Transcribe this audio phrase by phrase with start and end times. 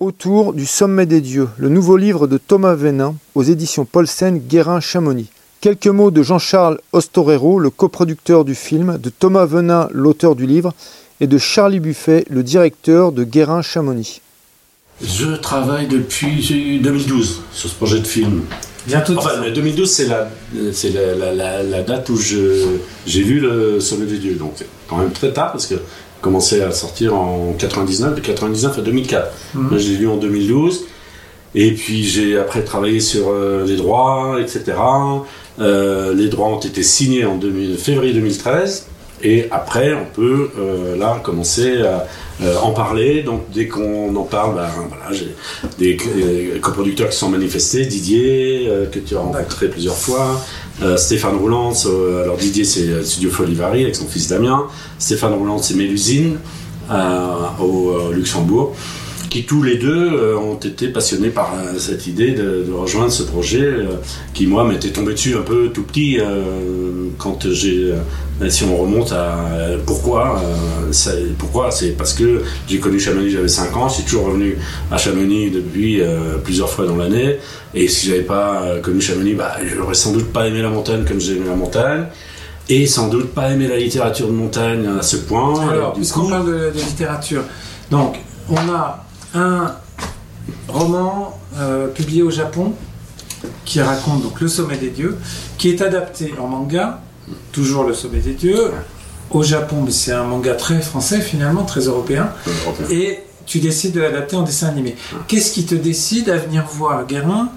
[0.00, 5.28] Autour du sommet des dieux, le nouveau livre de Thomas Venin aux éditions Paulsen Guérin-Chamonix.
[5.60, 10.72] Quelques mots de Jean-Charles Ostorero, le coproducteur du film, de Thomas Venin, l'auteur du livre,
[11.20, 14.22] et de Charlie Buffet, le directeur de Guérin-Chamonix.
[15.02, 18.40] Je travaille depuis 2012 sur ce projet de film.
[18.86, 19.18] Bientôt.
[19.18, 20.30] Enfin, 2012, c'est la,
[20.72, 24.36] c'est la, la, la, date où j'ai vu le Sommet des Dieux.
[24.36, 24.54] Donc,
[24.88, 25.74] quand même très tard, parce que
[26.20, 29.32] commençait à sortir en 99, de 99 à 2004.
[29.54, 29.62] Mhm.
[29.68, 30.84] Moi, je l'ai lu en 2012.
[31.54, 34.78] Et puis, j'ai après travaillé sur euh, les droits, etc.
[35.58, 37.38] Euh, les droits ont été signés en
[37.76, 38.86] février 2013.
[39.22, 42.06] Et après, on peut euh, là commencer à
[42.62, 43.22] en parler.
[43.22, 45.34] Donc, dès qu'on en parle, ben, voilà, j'ai
[45.78, 45.98] des
[46.62, 50.40] coproducteurs qui sont manifestés, Didier, que tu as rencontré plusieurs fois,
[50.96, 54.66] Stéphane Rouland, euh, alors Didier c'est euh, Studio Folivari avec son fils Damien.
[54.98, 56.38] Stéphane Rouland c'est Mélusine
[57.60, 58.74] au Luxembourg
[59.30, 63.72] qui tous les deux ont été passionnés par cette idée de, rejoindre ce projet
[64.34, 66.18] qui moi m'était tombé dessus un peu tout petit
[67.16, 67.94] quand j'ai
[68.48, 69.36] si on remonte à
[69.84, 74.26] pourquoi, euh, pourquoi c'est parce que j'ai connu Chamonix, j'avais 5 ans, je suis toujours
[74.26, 74.56] revenu
[74.90, 77.38] à Chamonix depuis euh, plusieurs fois dans l'année.
[77.74, 81.04] Et si j'avais pas euh, connu Chamonix, bah, j'aurais sans doute pas aimé la montagne
[81.04, 82.06] comme j'ai aimé la montagne.
[82.68, 85.68] Et sans doute pas aimé la littérature de montagne à ce point.
[85.68, 87.42] Alors, puisqu'on parle de, littérature,
[87.90, 88.16] donc
[88.48, 89.74] on a un
[90.68, 91.38] roman
[91.94, 92.74] publié au Japon
[93.64, 95.16] qui raconte donc le sommet des dieux,
[95.58, 97.00] qui est adapté en manga
[97.52, 98.70] toujours le sommet des dieux.
[99.30, 102.30] Au Japon, mais c'est un manga très français finalement, très européen.
[102.90, 104.96] Et tu décides de l'adapter en dessin animé.
[105.28, 107.48] Qu'est-ce qui te décide à venir voir Guérin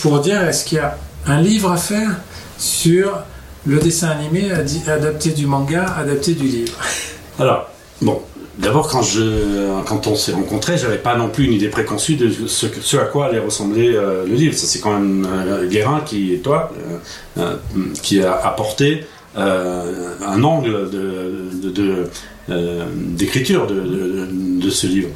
[0.00, 2.10] pour dire est-ce qu'il y a un livre à faire
[2.58, 3.20] sur
[3.64, 4.50] le dessin animé
[4.86, 6.74] adapté du manga, adapté du livre?
[7.38, 7.68] Alors,
[8.02, 8.20] bon,
[8.58, 13.04] D'abord, quand, on s'est rencontrés, j'avais pas non plus une idée préconçue de ce, à
[13.04, 14.54] quoi allait ressembler euh, le livre.
[14.54, 16.72] Ça, c'est quand même euh, Guérin qui, et toi,
[17.38, 17.54] euh,
[18.02, 19.04] qui a apporté
[19.36, 20.90] un angle
[23.16, 25.10] d'écriture de, ce livre.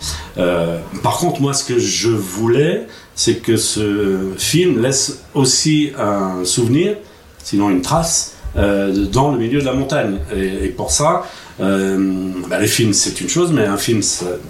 [1.03, 2.87] par contre, moi, ce que je voulais,
[3.17, 6.95] c'est que ce film laisse aussi un souvenir,
[7.43, 10.19] sinon une trace, dans le milieu de la montagne.
[10.37, 11.25] Et, pour ça,
[11.59, 14.01] bah, les films, c'est une chose, mais un film,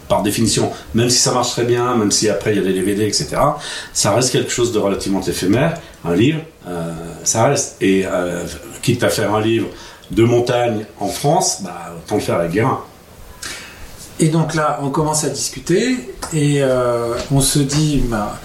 [0.09, 2.73] par définition, même si ça marche très bien, même si après il y a des
[2.73, 3.29] DVD, etc.,
[3.93, 5.79] ça reste quelque chose de relativement éphémère.
[6.05, 6.93] Un livre, euh,
[7.25, 7.77] ça reste.
[7.81, 8.45] Et euh,
[8.83, 9.69] quitte à faire un livre
[10.11, 12.81] de montagne en France, bah, autant le faire avec Guérin.
[14.21, 15.97] Et donc là, on commence à discuter
[16.33, 16.63] et
[17.33, 18.39] on se dit, bah,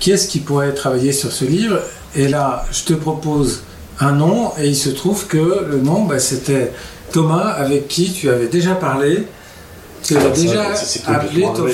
[0.00, 1.78] qui est-ce qui pourrait travailler sur ce livre?
[2.16, 3.62] Et là, je te propose
[4.00, 6.72] un nom et il se trouve que le nom, bah, c'était
[7.12, 9.24] Thomas, avec qui tu avais déjà parlé.
[10.02, 10.72] Tu l'as déjà
[11.06, 11.70] appelé Thomas.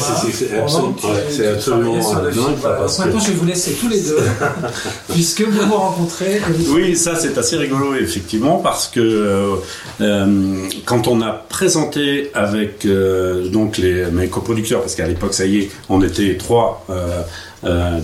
[1.30, 4.18] C'est absolument Maintenant, je vais vous laisser tous les deux,
[5.12, 6.40] puisque vous vous rencontrez.
[6.70, 9.54] Oui, ça c'est assez rigolo, effectivement, parce que euh,
[10.00, 15.46] euh, quand on a présenté avec euh, donc les, mes coproducteurs, parce qu'à l'époque, ça
[15.46, 16.84] y est, on était trois,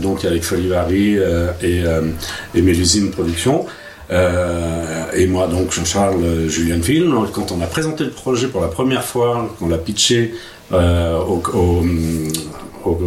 [0.00, 1.18] donc avec Folivari
[1.62, 1.82] et,
[2.54, 3.66] et Mélusine Productions.
[4.12, 8.60] Euh, et moi, donc, Jean-Charles euh, Julien Film, quand on a présenté le projet pour
[8.60, 10.34] la première fois, qu'on l'a pitché
[10.72, 11.82] euh, au, au,
[12.84, 12.98] au,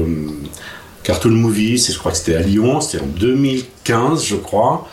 [1.04, 4.88] Cartoon Movie, je crois que c'était à Lyon, c'était en 2015, je crois.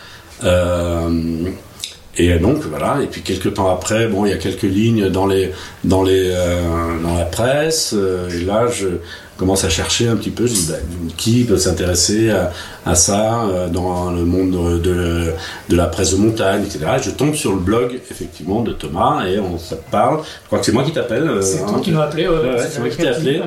[2.15, 5.25] et donc voilà, et puis quelques temps après, bon, il y a quelques lignes dans
[5.25, 5.51] les
[5.83, 6.31] dans les
[7.01, 7.93] dans la presse.
[7.93, 8.87] et là, je
[9.43, 10.75] commence à chercher un petit peu, je dis, bah,
[11.17, 12.31] qui peut s'intéresser
[12.85, 15.33] à, ça euh, dans le monde de,
[15.69, 16.85] de, la presse de montagne, etc.
[17.03, 20.21] je tombe sur le blog, effectivement, de Thomas, et on se parle.
[20.43, 21.27] Je crois que c'est moi qui t'appelle.
[21.27, 21.81] Euh, c'est toi hein.
[21.83, 22.25] qui m'as appelé.
[22.25, 22.37] Ouais,
[22.69, 23.41] c'est moi qui t'ai appelé.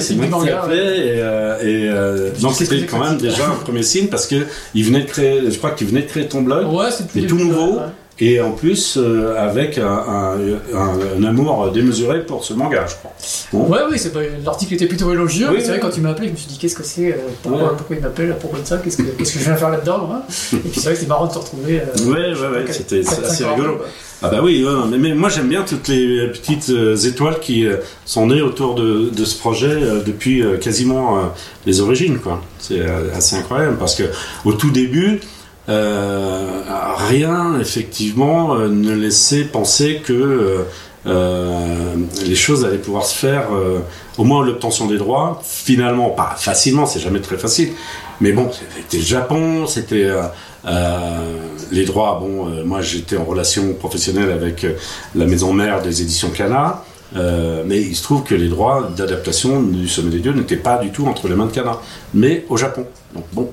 [0.00, 0.76] c'est moi qui t'ai appelé.
[0.76, 5.08] Et, euh, donc c'était quand même déjà un premier signe, parce que il venait de
[5.08, 6.70] créer, je crois que tu venais de créer ton blog.
[6.70, 7.78] Ouais, c'était tout nouveau
[8.20, 10.36] et en plus euh, avec un,
[10.74, 13.12] un, amour démesuré pour ce manga, je crois.
[13.52, 14.12] Ouais, oui, c'est
[14.44, 16.58] l'article était plutôt élogieux, mais c'est vrai, quand tu m'as appelé, je me suis dit,
[16.58, 19.44] qu'est-ce que c'est euh, pourquoi, pourquoi, il m'appelle de ça Qu'est-ce que, qu'est-ce que je
[19.44, 20.22] viens faire là-dedans
[20.52, 21.80] Et puis c'est vrai que c'est marrant de te retrouver.
[21.80, 23.78] Euh, ouais, ouais, ouais, c'était assez rigolo.
[24.22, 24.66] Ah bah oui,
[24.98, 26.70] mais, moi j'aime bien toutes les petites
[27.06, 27.66] étoiles qui
[28.04, 31.32] sont nées autour de, de ce projet depuis quasiment
[31.64, 32.42] les origines, quoi.
[32.58, 32.82] C'est
[33.16, 34.02] assez incroyable parce que
[34.44, 35.20] au tout début,
[35.70, 36.39] euh,
[37.10, 40.64] rien, effectivement, euh, ne laissait penser que
[41.06, 43.48] euh, les choses allaient pouvoir se faire,
[44.18, 47.70] au moins l'obtention des droits, finalement, pas facilement, c'est jamais très facile,
[48.20, 50.10] mais bon, c'était le Japon, c'était
[51.72, 52.18] les droits.
[52.20, 54.66] Bon, moi j'étais en relation professionnelle avec
[55.14, 56.84] la maison mère des éditions Cana.
[57.16, 60.78] Euh, mais il se trouve que les droits d'adaptation du Sommet des Dieux n'étaient pas
[60.78, 61.78] du tout entre les mains de Kana,
[62.14, 62.86] mais au Japon.
[63.14, 63.50] Donc bon,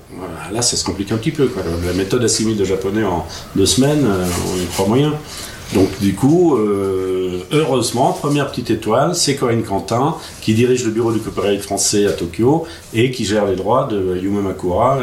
[0.53, 1.49] là ça se complique un petit peu.
[1.85, 3.25] La méthode assimile de japonais en
[3.55, 5.13] deux semaines, euh, on y croit moyen.
[5.73, 11.11] Donc du coup, euh, heureusement, première petite étoile, c'est Corinne Quentin qui dirige le bureau
[11.11, 14.99] du copyright français à Tokyo et qui gère les droits de Yume Makura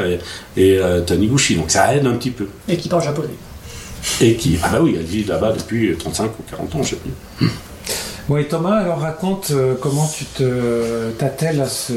[0.57, 1.57] et, Taniguchi.
[1.57, 2.47] Donc ça aide un petit peu.
[2.67, 3.29] Et qui parle japonais.
[4.21, 6.97] Et qui, ah bah oui, elle vit là-bas depuis 35 ou 40 ans, je sais
[6.97, 7.49] plus.
[8.31, 11.93] Oui, Thomas, alors raconte euh, comment tu te t'attelles à ce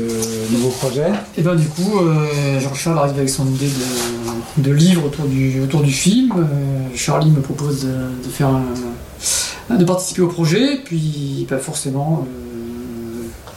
[0.51, 1.07] nouveau projet.
[1.07, 3.69] Et eh bien du coup, euh, Jean-Charles arrive avec son idée
[4.57, 6.33] de, livre autour du, autour du film.
[6.37, 8.49] Euh, Charlie me propose de, faire
[9.69, 12.27] de participer au projet, puis pas forcément.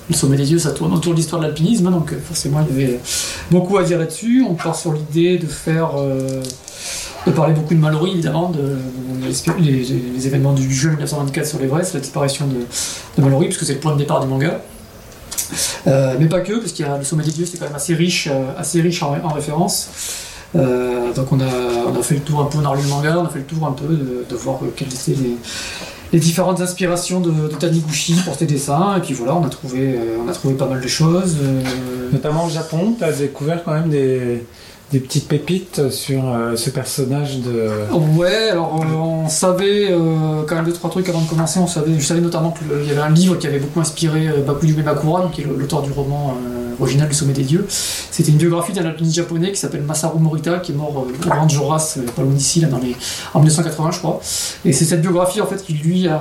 [0.08, 2.84] le sommet des yeux, ça tourne autour de l'histoire de l'alpinisme, donc forcément il y
[2.84, 3.00] avait
[3.50, 4.44] beaucoup à dire là-dessus.
[4.48, 5.90] On part sur l'idée de faire
[7.26, 8.78] de parler beaucoup de Mallory, évidemment, de,
[9.58, 12.56] les, événements du jeu 1924 sur l'Everest, la disparition de,
[13.16, 14.60] de Mallory, puisque c'est le point de départ du manga.
[15.86, 17.74] Euh, mais pas que, parce qu'il y a le sommet des dieux, c'est quand même
[17.74, 19.88] assez riche, euh, assez riche en, références.
[20.56, 21.44] Euh, donc on a,
[21.96, 23.44] on fait le tour un peu, on a relu le manga, on a fait le
[23.44, 25.16] tour un peu de, voir quelles étaient
[26.12, 28.96] les, différentes inspirations de, de, pour ses dessins.
[28.96, 31.36] Et puis voilà, on a trouvé, on a trouvé pas mal de choses.
[32.12, 34.44] Notamment au Japon, tu as découvert quand même des,
[34.90, 37.68] des petites pépites sur euh, ce personnage de.
[38.16, 41.60] Ouais, alors on, savait euh, quand même deux trois trucs avant de commencer.
[41.60, 44.42] On savait, je savais notamment qu'il y avait un livre qui avait beaucoup inspiré euh,
[44.44, 46.36] Bakuyu Bakura, qui est l'auteur du roman
[46.80, 47.66] original du Sommet des Dieux.
[47.68, 51.48] C'était une biographie d'un alpiniste japonais qui s'appelle Masaru Morita, qui est mort au Grand
[51.48, 52.68] Joras, pas loin d'ici, là,
[53.34, 54.20] en 1980, je crois.
[54.64, 56.20] Et c'est cette biographie en fait qui lui a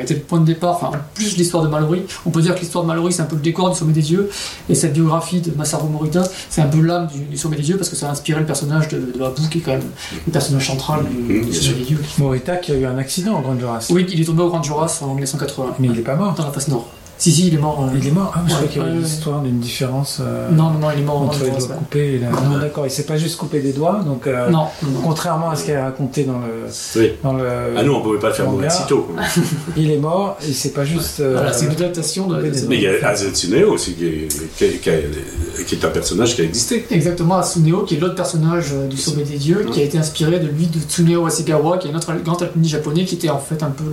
[0.00, 0.76] été le point de départ.
[0.76, 3.26] Enfin, en plus l'histoire de Mallory, on peut dire que l'histoire de Mallory c'est un
[3.26, 4.30] peu le décor du Sommet des Dieux,
[4.70, 7.76] et cette biographie de Masaru Morita, c'est un peu l'âme du, du Sommet des Dieux
[7.76, 9.82] parce que ça a inspiré le personnage de, de Abu, qui est quand même
[10.26, 11.98] le personnage central du, mmh, des Dieux.
[12.18, 13.86] Morita qui a eu un accident au Grand Joras.
[13.90, 15.76] Oui, il est tombé au Grand Joras en 1980.
[15.78, 16.34] Mais il n'est pas mort.
[16.34, 16.88] Dans la face nord.
[17.18, 17.84] Si, si, il est mort.
[17.84, 20.18] Euh, il est mort Ah, je croyais qu'il y avait une histoire d'une différence.
[20.20, 22.14] Euh, non, non, non, il est mort entre les doigts coupés.
[22.14, 24.02] Et Non, d'accord, il s'est pas juste coupé des doigts.
[24.06, 24.66] Donc, euh, non,
[25.02, 26.68] Contrairement à ce qu'il a raconté dans le.
[26.94, 27.12] Oui.
[27.24, 27.44] Dans le
[27.76, 29.08] ah, nous, on pouvait pas le faire mourir si tôt.
[29.76, 31.20] il est mort et c'est pas juste.
[31.20, 32.40] voilà, c'est une adaptation de.
[32.68, 36.86] Mais il y a Azutsuneo aussi, qui est, qui, est, un personnage qui a existé.
[36.90, 40.46] Exactement, Asuneo, qui est l'autre personnage du Sommet des Dieux, qui a été inspiré de
[40.46, 43.64] lui de Tsuneo Asegawa, qui est un autre grand alpiniste japonais, qui était en fait
[43.64, 43.84] un peu,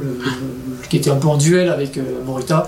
[0.89, 2.68] qui était un peu en duel avec Morita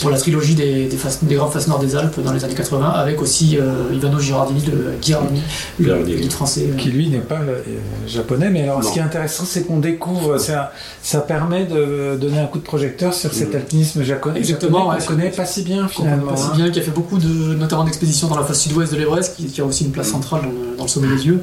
[0.00, 3.20] pour la trilogie des, des, grands face nord des Alpes dans les années 80, avec
[3.20, 5.42] aussi euh, Ivano Girardini de Girardini,
[5.78, 6.68] le, français.
[6.70, 6.76] Euh.
[6.76, 7.60] Qui lui n'est pas euh,
[8.06, 10.72] japonais, mais alors ce qui est intéressant, c'est qu'on découvre, ça,
[11.02, 13.56] ça permet de donner un coup de projecteur sur cet mm.
[13.56, 14.38] alpinisme japonais.
[14.38, 16.32] Exactement, on connaît pas si bien finalement.
[16.32, 18.98] Pas si bien, qui a fait beaucoup de, notamment d'expéditions dans la face sud-ouest de
[18.98, 20.12] l'Everest, qui, a aussi une place mm.
[20.12, 20.42] centrale
[20.76, 21.40] dans le, sommet des yeux.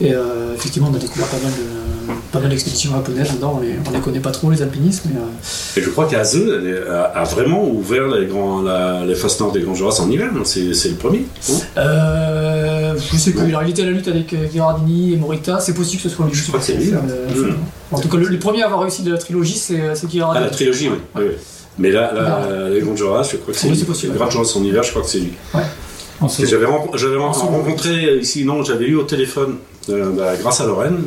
[0.00, 0.12] Et
[0.54, 1.89] effectivement, on a découvert pas mal de
[2.32, 5.04] pas mal d'expéditions japonaises dedans, on les, on les connaît pas trop les alpinistes.
[5.06, 5.20] Mais,
[5.76, 6.38] Et je crois qu'Aze
[7.14, 10.60] a, vraiment ouvert les grands la, les faces nord des Grands Joras en hiver, c'est
[10.60, 11.24] le premier.
[11.76, 15.74] euh, je sais qu'il a été à la lutte avec euh, Girardini et Morita, c'est
[15.74, 16.34] possible que ce soit lui.
[16.34, 16.92] Je crois que c'est lui.
[16.92, 17.52] Euh.
[17.90, 20.44] En tout cas, le, premier à avoir réussi de la trilogie, c'est euh, Girardini.
[20.44, 21.22] Ah, la trilogie, oui.
[21.78, 23.76] Mais là, les Grands Joras, je crois que c'est lui.
[23.76, 25.32] Les Grands Joras en hiver, je crois que c'est lui.
[26.44, 29.56] J'avais rencontré ici, non, j'avais eu au téléphone,
[29.88, 30.98] bah, grâce à Lorraine,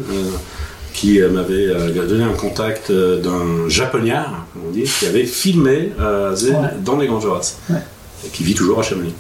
[0.94, 5.92] qui euh, m'avait euh, donné un contact euh, d'un japonard, on dit, qui avait filmé
[5.98, 7.58] dans les Grands Joras,
[8.26, 9.14] et qui vit toujours à Chamonix.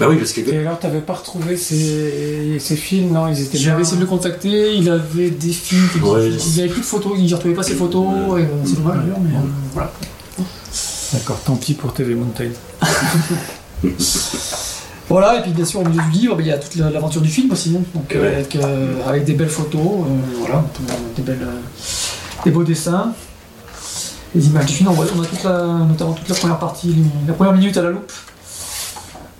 [0.00, 0.40] Bah oui, parce que...
[0.40, 3.12] Et alors, t'avais pas retrouvé ces, ces films?
[3.12, 3.58] Non, ils étaient.
[3.58, 6.30] J'avais essayé de le contacter, il avait des films, ouais.
[6.30, 8.06] il avait plus de photos, il ne retrouvait pas ses photos,
[8.64, 9.30] c'est dommage d'ailleurs, mais
[9.74, 9.92] voilà.
[11.12, 12.48] D'accord, tant pis pour TV Mountain.
[15.12, 17.28] Voilà, et puis bien sûr au milieu du livre, il y a toute l'aventure du
[17.28, 17.82] film aussi, hein.
[17.94, 20.64] donc, euh, euh, avec, des belles photos, euh, voilà,
[21.14, 21.46] des, belles,
[22.46, 23.12] des beaux dessins,
[24.34, 24.88] les images du film.
[24.88, 26.94] On, a toute la, notamment toute la première partie,
[27.26, 28.10] la première minute à la loupe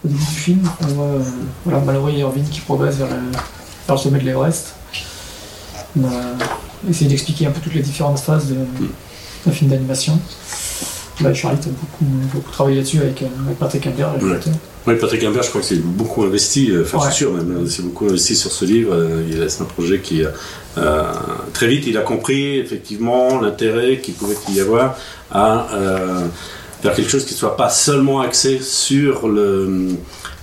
[0.04, 0.68] au début du film.
[0.82, 1.06] On voit
[1.64, 4.74] voilà, Mallory et Irvine qui progressent vers le, sommet de l'Everest.
[5.98, 8.54] On a essayé d'expliquer un peu toutes les différentes phases
[9.46, 10.20] d'un film d'animation.
[11.22, 14.38] Bah, Charlie a beaucoup, beaucoup travaillé là-dessus avec, avec Patrick Imbert, le
[14.84, 17.82] oui, Patrick Imbert, je crois que c'est beaucoup investi, euh, enfin c'est sûr même, c'est
[17.82, 18.92] beaucoup investi sur ce livre.
[18.94, 21.12] Euh, il C'est un projet qui, euh,
[21.52, 24.96] très vite, il a compris effectivement l'intérêt qu'il pouvait y avoir
[25.30, 25.68] à
[26.82, 29.90] faire quelque chose qui ne soit pas seulement axé sur le,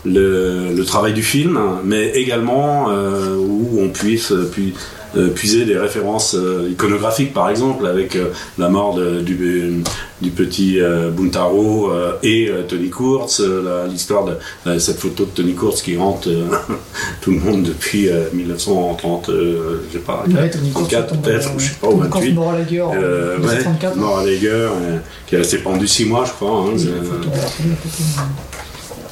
[0.06, 4.74] le, le travail du film, mais également euh, où on puisse puis
[5.18, 8.26] euh, puiser des références euh, iconographiques, par exemple, avec euh,
[8.60, 9.82] la mort de- du,
[10.22, 14.34] du petit euh, Buntaro euh, et euh, Tony Kurtz, euh, la- l'histoire de
[14.68, 16.46] euh, cette photo de Tony Kurtz qui hante euh,
[17.22, 21.22] tout le monde depuis euh, 1930, euh, je sais pas, Ouais, Tony Kurtz, 34 tombe,
[21.24, 22.34] peut-être, euh, je sais pas, ou Tony Kurtz 28.
[22.36, 23.96] mort à la guerre en Euh, ouais, 1934.
[23.98, 24.26] mort à
[24.64, 26.66] euh, qui est resté pendu 6 mois, je crois.
[26.68, 26.78] hein,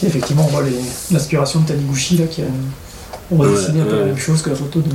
[0.04, 0.64] Euh, euh, effectivement, on voit
[1.12, 2.46] l'inspiration de Taniguchi, là, qui a,
[3.32, 4.00] on va Ouais, dessiner un peu ouais.
[4.00, 4.90] la même chose que la photo de,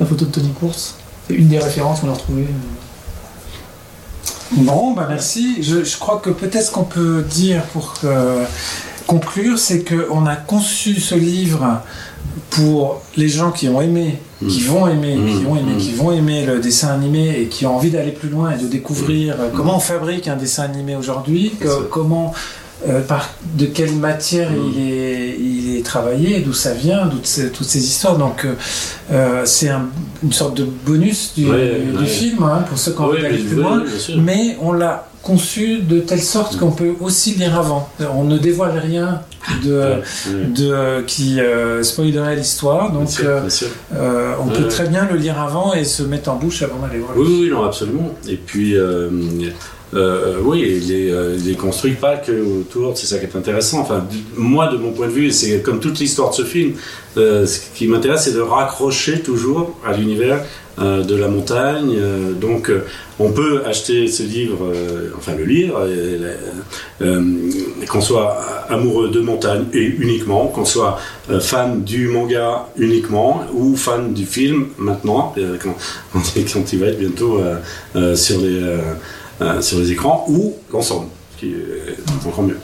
[0.00, 0.94] la photo de Tony Kurtz.
[1.28, 2.46] C'est une des références qu'on a retrouvées.
[4.52, 5.62] Bon, bah merci.
[5.62, 8.44] Je, je crois que peut-être ce qu'on peut dire pour euh,
[9.06, 11.80] conclure, c'est qu'on a conçu ce livre
[12.50, 14.18] pour les gens qui ont aimé,
[14.48, 15.40] qui vont aimer, Mm.
[15.40, 15.78] qui ont aimé, Mm.
[15.78, 18.68] qui vont aimer le dessin animé et qui ont envie d'aller plus loin et de
[18.68, 19.56] découvrir euh, Mm.
[19.56, 21.52] comment on fabrique un dessin animé aujourd'hui,
[21.90, 22.32] comment,
[22.88, 24.72] euh, par de quelle matière Mm.
[24.74, 28.18] il est, il est travaillé, d'où ça vient, ces- toutes ces histoires.
[28.18, 28.54] Donc euh,
[29.12, 29.86] euh, c'est un-
[30.22, 31.46] une sorte de bonus du,
[32.06, 33.82] film hein, pour ceux qui ont envie d'aller plus loin
[34.18, 37.88] mais on l'a conçu de telle sorte qu'on peut aussi lire avant.
[38.14, 39.22] On ne dévoile rien
[39.64, 43.68] de, qui euh, spoilerait l'histoire, Bien donc sûr, bien sûr.
[43.94, 47.00] euh, on peut très bien le lire avant et se mettre en bouche avant d'aller
[47.00, 47.14] voir.
[47.16, 48.10] le Oui, oui, non, absolument.
[48.28, 49.08] Et puis, euh,
[49.94, 53.36] euh, oui, il est, euh, il est construit pas que autour, c'est ça qui est
[53.36, 53.80] intéressant.
[53.80, 54.04] Enfin,
[54.36, 56.72] moi, de mon point de vue, c'est comme toute l'histoire de ce film,
[57.16, 60.44] euh, ce qui m'intéresse, c'est de raccrocher toujours à l'univers
[60.78, 61.96] de la montagne.
[62.38, 62.70] Donc,
[63.18, 64.70] on peut acheter ce livre,
[65.16, 65.46] enfin le
[67.00, 67.22] euh,
[67.88, 68.36] qu'on soit
[68.68, 70.98] amoureux de montagne et uniquement, qu'on soit
[71.40, 77.40] fan du manga uniquement ou fan du film maintenant, quand, il va être bientôt
[78.14, 78.60] sur, les,
[79.42, 81.06] euh, sur les écrans, ou l'ensemble,
[81.38, 82.58] qui est encore mieux.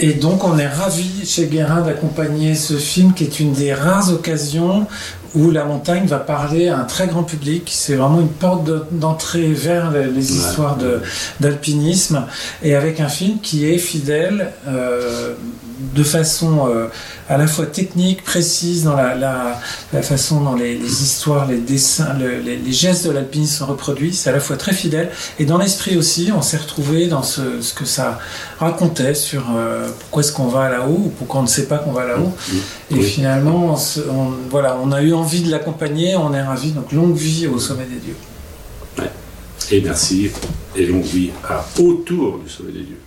[0.00, 4.12] Et donc on est ravi chez Guérin d'accompagner ce film qui est une des rares
[4.12, 4.86] occasions
[5.34, 7.68] où la montagne va parler à un très grand public.
[7.74, 10.78] C'est vraiment une porte de- d'entrée vers les, les histoires
[11.40, 12.24] d'alpinisme
[12.62, 15.34] et avec un film qui est fidèle euh,
[15.94, 16.86] de façon euh,
[17.28, 19.60] à la fois technique, précise dans la, la,
[19.92, 23.66] la façon dont les, les histoires, les dessins, le- les, les gestes de l'alpinisme sont
[23.66, 24.12] reproduits.
[24.14, 27.60] C'est à la fois très fidèle et dans l'esprit aussi, on s'est retrouvé dans ce,
[27.60, 28.18] ce que ça
[28.58, 31.92] racontait sur euh, pourquoi est-ce qu'on va là-haut ou pourquoi on ne sait pas qu'on
[31.92, 32.32] va là-haut.
[32.90, 33.02] Et Oui.
[33.04, 36.72] finalement, on, se- on- voilà, on a eu envie de l'accompagner, on est ravis.
[36.72, 38.16] Donc longue vie au sommet des dieux.
[39.70, 40.30] Et merci,
[40.74, 42.98] et longue vie à autour du sommet des dieux.